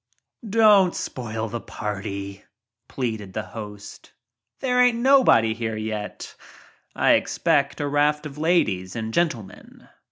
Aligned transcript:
"Don't 0.49 0.95
spoil 0.95 1.47
the 1.47 1.61
party," 1.61 2.43
pleaded 2.87 3.33
the 3.33 3.43
host. 3.43 4.13
"There 4.59 4.81
ain't 4.81 4.97
nobody 4.97 5.53
here 5.53 5.77
yet. 5.77 6.33
I 6.95 7.11
expect 7.11 7.79
a 7.79 7.87
raft 7.87 8.25
of 8.25 8.39
ladies 8.39 8.95
and 8.95 9.13
gentlemen. 9.13 9.87